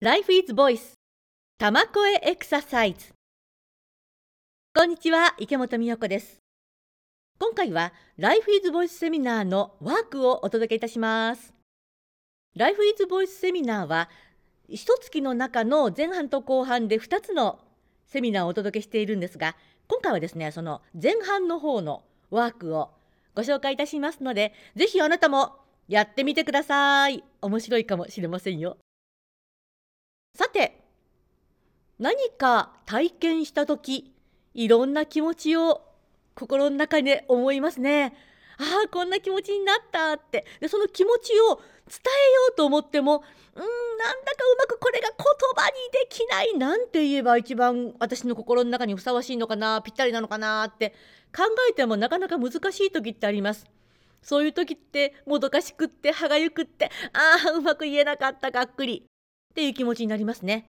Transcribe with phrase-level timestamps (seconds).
[0.00, 0.92] Life is Voice
[1.58, 3.12] 玉声エクササイズ。
[4.72, 6.38] こんにちは池本美代子です。
[7.40, 11.52] 今回は Life is Voice セミナーのワークをお届けいたします。
[12.56, 14.08] Life is Voice セミナーは
[14.68, 17.58] 一月の中の前半と後半で2つの
[18.06, 19.56] セミナーをお届けしているんですが
[19.88, 22.92] 今回はですねその前半の方のワークを
[23.34, 25.56] ご紹介いたしますのでぜひあなたも
[25.88, 27.24] やってみてください。
[27.42, 28.76] 面白いかもしれませんよ。
[30.38, 30.84] さて
[31.98, 34.14] 何か体験した時
[34.54, 35.82] いろんな気持ちを
[36.36, 38.14] 心の中で思いますね。
[38.56, 41.64] ああこんな気持ちになったってでその気持ちを伝えよ
[42.52, 45.16] うと思ってもうんなんだかうまくこれが言
[45.56, 50.90] 葉にできないなんて言えば一番私の心の中にふさわしいのかなぴったりなのかなって
[51.36, 53.66] 考えてもなかなか難しい時ってあります。
[54.22, 59.04] そういう時ってもどかしくって歯がゆくってああうまく言えなかったがっくり
[59.58, 60.66] っていう気持ちになりますね。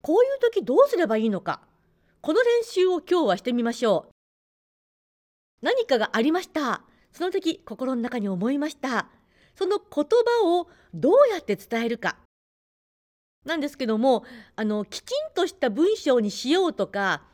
[0.00, 1.60] こういう時どうすればいいのか
[2.20, 4.10] この練習を今日はしてみましょう。
[5.60, 6.82] 何かがありました。
[7.12, 9.08] その時心の中に思いました。
[9.56, 10.04] その言
[10.40, 12.16] 葉をどうやって伝えるか。
[13.44, 14.22] なんですけども
[14.54, 17.24] あのきちんとした文章にしようとか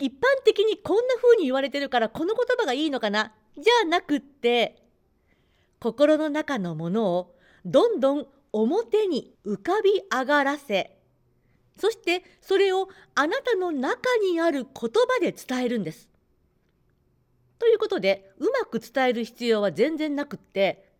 [0.00, 4.82] 一般的にこんな風に言われてるからこの言葉がいいのかなじゃなくって
[5.78, 10.96] 心の中のものをどんどん表に浮かび上がらせ
[11.78, 16.10] そしてそれをあなたの中にある言葉で伝えるんです。
[17.58, 20.90] ということでうまく伝える必要は全然なくって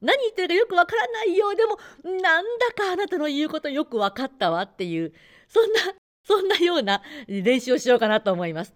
[0.00, 1.78] 何言ってるかよくわからないようでも
[2.20, 5.12] なんだかあなたの言うことよく分かったわっていう
[5.48, 5.80] そんな
[6.26, 8.74] そんなような練習をしようかなと思います。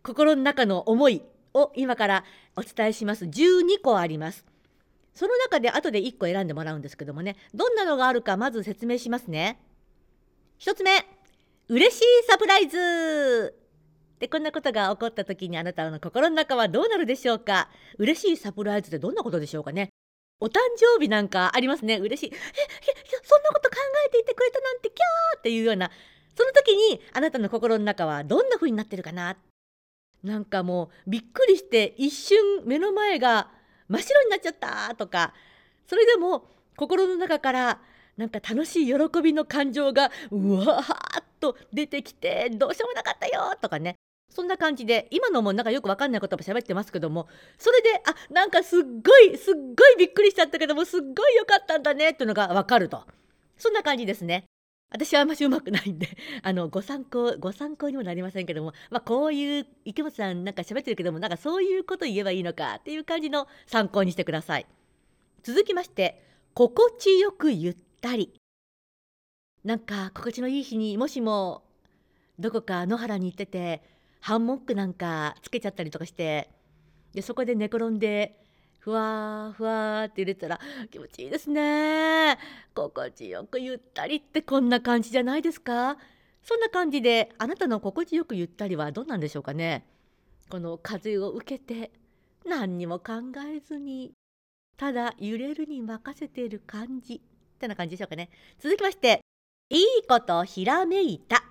[0.03, 1.23] 心の中の思い
[1.55, 2.25] を今から
[2.57, 3.25] お伝えします。
[3.25, 4.45] 12個あります。
[5.15, 9.61] その中で後で1個選んでもらうんですけどもねどんなのがあるかまず説明しますね。
[10.61, 10.91] 1つ目
[11.69, 13.55] 嬉しいサプライズ。
[14.19, 17.69] でこんなことが起こった時にあなたの心の中はどうなるでしょうか？
[17.99, 19.91] 嬉しいサプライズってどんなことでしょうかね？
[20.41, 21.99] お誕生日なんかありますね。
[21.99, 22.33] 嬉しい。
[22.33, 22.37] え
[23.23, 23.77] そんなこと考
[24.07, 25.91] えていてくれたなんてキャーっていうような。
[26.37, 29.37] その時にあなたの心の中はどんな風になってるかな？
[30.23, 33.51] なんかもうびっくりして一瞬目の前が
[33.89, 35.35] 真っ白になっちゃったとか。
[35.87, 37.81] それでも心の中から
[38.17, 43.97] なんか楽しい喜びの感情がうわーっと出てきてどうしようもなかったよとかね
[44.31, 53.05] そんな感じで今のもなんかよくわかんない言葉喋ってますけどもそれであなんかすっごいすっごいびっくりしちゃったけどもすっごい良かったんだねっていうのがわかると
[53.57, 54.45] そんな感じですね。
[54.91, 56.09] 私はあんましうまくないんで
[56.43, 64.67] あのご参考ご参考にもなりませんけども、まあ、こういう池本さんなんか喋ってるけどもなんかそういうこと言えばいいのかっていう感じの参考にしてください。
[65.43, 66.23] 続きまして
[66.55, 68.39] 心地よく言ったり。
[69.65, 71.63] なんか心地のいい日にもしも
[72.39, 73.83] どこか野原に行ってて
[74.21, 76.51] ハンモックなんかつけちゃったりとかして。
[77.15, 78.45] でそこで寝転んで
[78.81, 80.59] ふわふわって入れたら
[80.91, 82.37] 気持ちいいですね。
[82.75, 85.97] 心地よくゆったりってこんな感じじゃないですか。
[86.43, 89.87] そんな感じであなたの心地よくゆったりはどうなんでしょうかね。
[90.51, 91.93] この風を受けて
[92.45, 93.13] 何にも考
[93.47, 94.13] えずに
[94.77, 97.23] ただ揺れるに任せている感じ。
[97.55, 98.29] ってな感じでしょうかね。
[98.59, 99.21] 続きまして
[99.71, 101.45] いいことひらめいた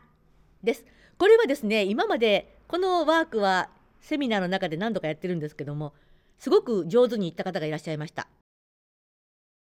[0.61, 0.85] です。
[1.17, 3.69] これはですね今までこのワークは
[4.01, 5.93] セミナーの中で何度かやってるんですけども
[6.37, 8.27] すごく上手に言った方がいらっしゃいました。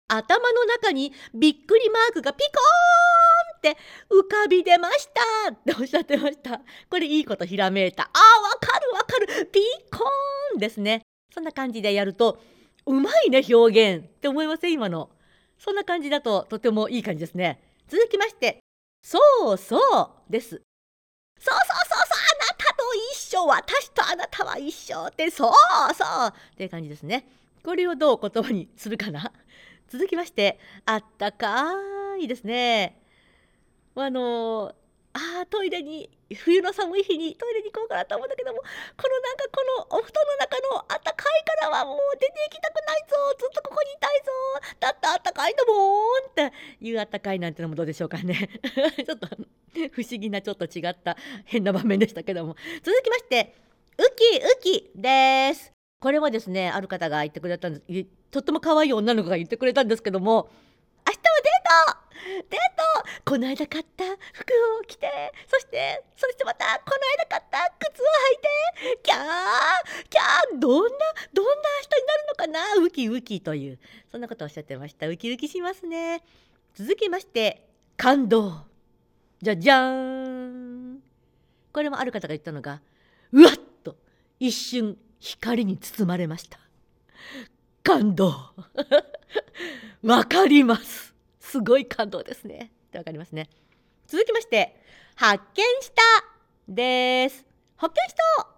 [0.08, 3.80] 頭の中にびっくりマークがピコーンって
[4.10, 5.08] 浮かび出まし
[5.44, 6.60] たっておっしゃってました。
[6.88, 8.04] これいいことひらめいた。
[8.04, 9.46] あーわかるわかる。
[9.46, 9.60] ピ
[9.92, 11.02] コーンですね。
[11.32, 12.42] そんな感じでやると
[12.86, 14.72] うまいね表現って思いません？
[14.72, 15.10] 今の。
[15.60, 17.60] そんな感じだととてもいい感じですね。
[17.86, 18.60] 続きまして
[19.02, 19.18] そ
[19.52, 19.76] うそ
[20.28, 20.48] うです。
[20.50, 20.64] そうそう
[21.38, 25.52] そうそうあなたと一緒私とあなたは一緒ってそう
[25.94, 27.26] そうっていう感じですね。
[27.62, 29.32] これをどう言葉にするかな。
[29.88, 31.74] 続きましてあったか
[32.18, 32.98] いですね。
[33.96, 34.74] あの
[35.12, 38.64] あトイレに冬の寒い日にトイレに行こうかなと思うんだけどもこ
[39.10, 44.30] のなんかこのお布団の中のあったかいからはもう出て行きたくないぞずっとここにいたいぞ
[46.94, 48.48] だってあったかいんだもんっていうあったかいなんてのもどうでしょうかね。
[49.04, 49.28] ちょっと
[49.92, 52.56] 不思議なちょっと違った変な場面でしたけども。
[52.82, 53.54] 続きまして
[53.98, 55.72] ウキウキです。
[56.00, 58.06] これもですねある方が言ってくれたんです。
[58.30, 60.50] とっても可愛い女の子が言ってくれたんですけども。
[61.06, 62.46] 明日はデート！
[62.50, 63.30] デート！
[63.30, 69.18] この間買った服を着てそしてそしてまたこの間買った靴を履いてキャー
[70.08, 70.98] キャーどんな
[71.32, 72.84] どんな人になるのかな？
[72.84, 73.78] ウキウキという。
[74.10, 75.08] そんなことをおっしゃってました。
[75.08, 76.22] ウキウキしますね。
[76.74, 78.62] 続きまして感動。
[79.42, 80.48] じゃじゃー
[80.96, 81.00] ん。
[81.72, 82.80] これもある方が言ったのが
[83.32, 83.96] うわっと
[84.38, 86.58] 一瞬光に包まれました。
[87.82, 88.34] 感動。
[90.02, 91.14] わかります。
[91.40, 92.72] すごい感動ですね。
[92.88, 93.48] ってわかりますね。
[94.06, 94.76] 続きまして
[95.16, 96.02] 発見した
[96.68, 97.46] です。
[97.76, 98.48] 発見した。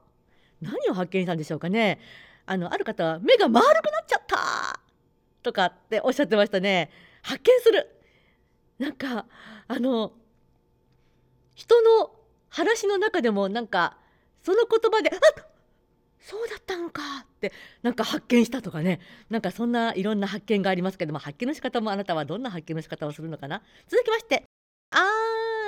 [0.60, 1.98] 何を発見したんでしょうかね。
[2.46, 4.80] あのある方は目が丸くなっちゃった
[5.42, 6.90] とかっておっしゃってましたね。
[7.22, 8.01] 発見する。
[8.82, 9.26] なんか
[9.68, 10.12] あの
[11.54, 12.10] 人の
[12.48, 13.96] 話の中でもなんか
[14.42, 15.18] その言葉で「あっ
[16.18, 17.52] そうだったのか」って
[17.82, 18.98] なんか発見したとかね。
[19.30, 23.62] なんかそんないろんな発見がありますけども発見の仕方もあなたはどんな発見の仕方をするのかな。
[23.88, 24.44] 続きまして
[24.90, 24.98] 「あ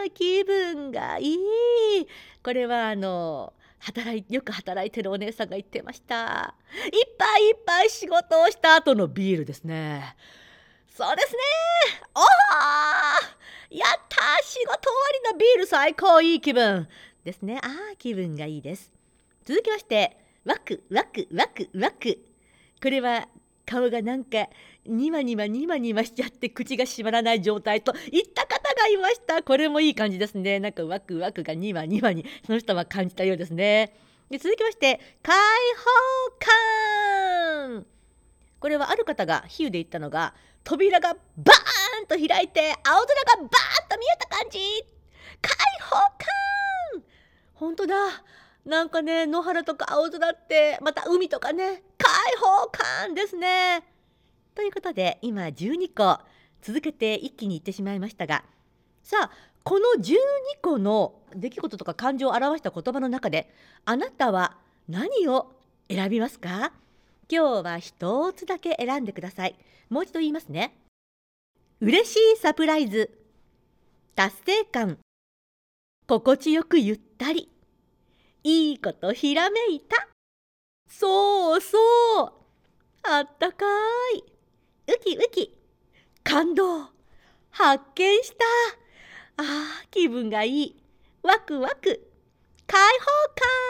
[0.06, 1.38] ー気分がいい」
[2.42, 6.56] これはあの働いよく働いてるお姉さんが言ってました。
[6.92, 10.16] いっぱいいっぱい仕事をした後のビールですね。
[10.96, 11.38] そうですね。
[12.14, 14.78] おーやった仕事終わ
[15.24, 16.86] りのビール最高いい気分
[17.24, 17.58] ですね。
[17.64, 18.92] ああ気分がいいです。
[19.44, 22.16] 続きましてワクワクワクワク。
[22.80, 23.26] これは
[23.66, 24.46] 顔がなんか
[24.86, 29.42] ニマニマニマニマしちゃって口が閉まらない状態といった方がいました。
[29.42, 30.60] これもいい感じですね。
[30.60, 33.96] なんかワクワクがニマニマにその人は感じたようですね。
[34.30, 35.34] で続きまして開
[35.76, 37.03] 放感。
[38.64, 40.32] これはある方が比喩で言ったのが
[40.64, 43.48] 扉がバーンと開いて青空がバーン
[43.90, 44.58] と見えた感じ。
[45.42, 45.52] 開
[45.82, 47.02] 放感。
[47.52, 47.94] 本当だ。
[48.64, 51.82] なんかね野原とか青空ってまた海とかね。
[51.98, 53.84] 開放感ですね。
[54.54, 56.20] ということで今12個
[56.62, 58.44] 続けて一気に言ってしまいましたが。
[59.02, 59.30] さあ
[59.62, 60.14] この12
[60.62, 63.52] 個の出来事とか感情を表した言葉の中で
[63.84, 64.56] あなたは
[64.88, 65.52] 何を
[65.90, 66.72] 選びますか？
[67.30, 69.56] 今日は一つだけ選んでください。
[69.88, 70.76] もう一度言いますね。
[71.80, 73.10] 嬉しいサプライズ。
[74.14, 74.98] 達成感。
[76.06, 77.48] 心地よくゆったり。
[78.42, 80.08] いいことひらめいた。
[80.88, 82.32] そうそう。
[83.02, 83.64] あったか
[84.14, 84.24] い。
[84.92, 85.56] ウキウキ。
[86.22, 86.88] 感動。
[87.50, 88.44] 発見した。
[89.36, 90.76] あー気分がいい。
[91.22, 92.10] ワクワク。
[92.66, 93.63] 開放感。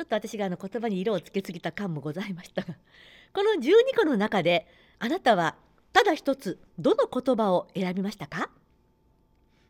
[0.00, 2.74] ちょっと私があの言葉に色をつけすぎた感もございましたが
[3.34, 4.66] この12個の中で
[4.98, 5.56] あなたは
[5.92, 8.50] ただ一つどの言葉を選びましたか？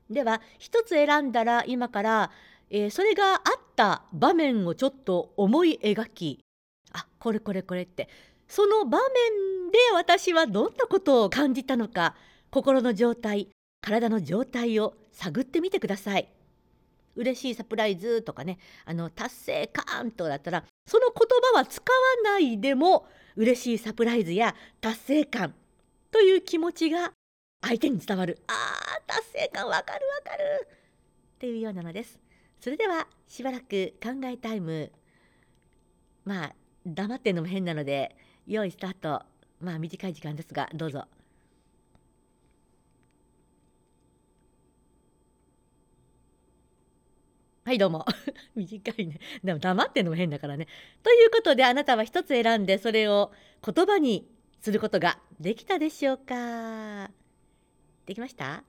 [0.08, 2.30] では一つ選んだら今から、
[2.68, 3.40] えー、それがあっ
[3.74, 6.44] た場面をちょっと思い描き
[6.92, 8.08] あこれこれこれって
[8.46, 12.14] その場面で私はどんなことを感じたのか
[12.52, 13.48] 心の状態
[13.80, 16.28] 体の状態を探ってみてください。
[17.16, 25.54] 嬉しいサプライズとかねあの達成感とだったらその言葉は使わないでも嬉しいサプライズや達成感
[26.10, 27.12] という気持ちが
[27.62, 28.38] 相手に伝わる。
[28.46, 30.68] あー達成感わかるわかる
[31.34, 32.18] っていうようなのです。
[32.60, 34.90] それではしばらく考えタイム
[36.24, 36.54] まあ
[36.86, 39.22] 黙ってんのも変なので用意スタート。
[39.60, 41.04] まあ短い時間ですがどうぞ。
[47.70, 48.04] はいどうも。
[48.56, 49.20] 短いね。
[49.44, 50.66] でも黙ってんのも変だからね。
[51.04, 53.30] ということであなたは一つ選んでそれを
[53.64, 54.28] 言葉に
[54.60, 57.12] することができたでしょうか？
[58.06, 58.64] できました？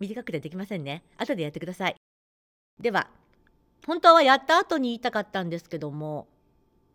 [0.00, 1.04] 短くてできませんね。
[1.16, 1.96] 後でやってください。
[2.80, 3.08] では
[3.86, 6.26] 本当はやった後に言いたかったんですけども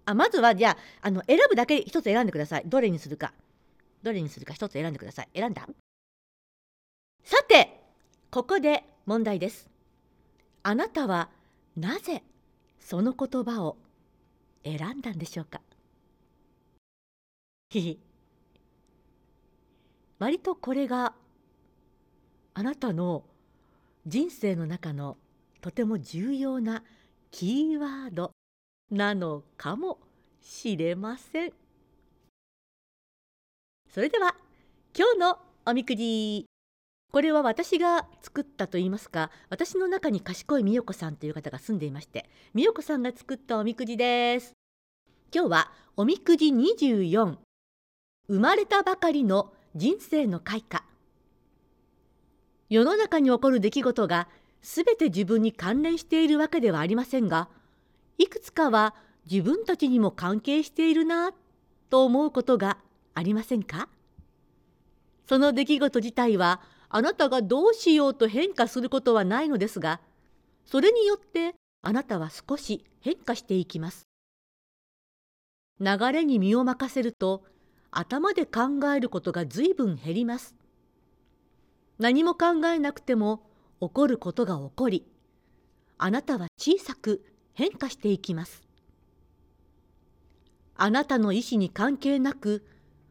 [0.03, 2.63] あまずはじゃああの選ぶだけ一つ選んでください。
[2.65, 3.33] どれにするか。
[4.03, 5.29] どれにするか一つ選んでください。
[5.33, 5.69] 選んだ？
[7.23, 7.79] さて
[8.29, 9.69] ここで問題です。
[10.63, 11.29] あなたは
[11.75, 12.23] なぜ
[12.79, 13.77] その言葉を
[14.63, 15.61] 選んだんでしょうか？
[17.69, 17.99] ひひ。
[20.19, 21.13] 割とこれが
[22.53, 23.25] あなたの
[24.07, 25.17] 人生の中の
[25.59, 26.83] とても重要な
[27.31, 28.31] キーワード
[28.91, 29.99] なのかも
[30.41, 31.53] しれません。
[33.89, 34.35] それでは
[34.97, 36.45] 今日のおみくじ。
[37.11, 44.53] これは私が作ったと言いますか私の中に賢い美代子さんという方が住んでいまして美代子さんが作ったおみくじです。
[45.33, 47.37] 今日はおみくじ24
[48.27, 50.83] 生まれたばかりの人生の開花。
[52.69, 54.27] 世の中に起こる出来事が
[54.61, 57.47] 全て自分に関連しているわけではありませんが
[58.17, 58.95] いくつかは
[59.29, 61.31] 自分たちにも関係しているな
[61.89, 62.77] と思うことが
[63.13, 63.87] ありませんか？
[65.27, 70.01] その出来事自体はあなたがどうしようと変化することはないのですが
[70.65, 74.07] それによってあなたは少し変化していきます。
[75.79, 77.43] 流れに身を任せると
[77.91, 80.55] 頭で考えることが随分減ります。
[81.99, 83.43] 何も考えなくても
[83.79, 85.05] 起こることが起こり
[85.97, 87.23] あなたは小さく
[87.53, 88.63] 変化していきます。
[90.75, 92.65] あなたの意思に関係なく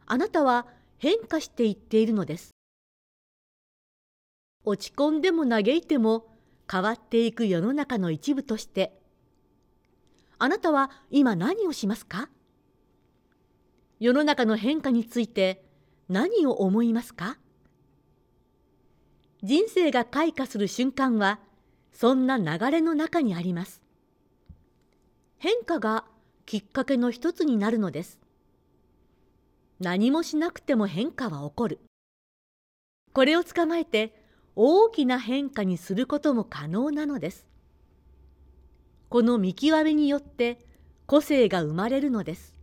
[0.07, 0.67] あなたは
[0.99, 2.51] 変化していっているのです。
[4.65, 6.27] 落ち込んでも嘆いても
[6.71, 8.99] 変わっていく世の中の一部として
[10.39, 12.29] あなたは今何をしますか？
[14.01, 15.65] 世の中の変化について
[16.09, 17.39] 何を思いますか？
[19.43, 21.39] 人生が開花する瞬間は
[21.93, 23.83] そんな流れの中にあります。
[25.39, 26.05] 変化が
[26.47, 28.19] きっかけの一つになるのです。
[29.81, 31.81] 何もしなくても変化は起こる。
[33.13, 34.24] これを捕まえて
[34.57, 37.47] 大きな変化にすることも可能なのです。
[39.09, 40.59] この見極めによって
[41.07, 42.55] 個性が生まれるのです。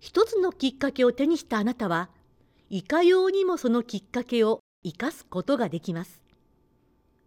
[0.00, 2.10] 一つのきっかけを手にしたあなたは
[2.70, 6.22] いかようにもそのきっかけを生かすことができます。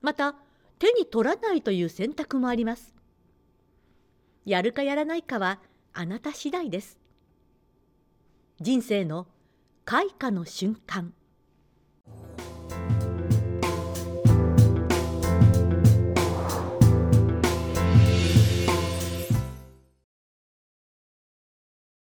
[0.01, 0.35] また
[0.79, 2.93] 手に取らないという選択もあります。
[4.45, 5.59] やるかやらないかは
[5.93, 6.99] あなた次第です。
[8.59, 9.27] 人生の
[9.85, 11.13] 開花の瞬間